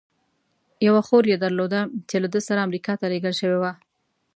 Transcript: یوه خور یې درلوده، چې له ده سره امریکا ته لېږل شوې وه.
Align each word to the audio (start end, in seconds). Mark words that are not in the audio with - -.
یوه 0.87 1.01
خور 1.07 1.23
یې 1.31 1.37
درلوده، 1.43 1.81
چې 2.09 2.15
له 2.23 2.27
ده 2.33 2.39
سره 2.47 2.63
امریکا 2.67 2.93
ته 2.99 3.05
لېږل 3.11 3.33
شوې 3.41 3.57
وه. 3.61 3.71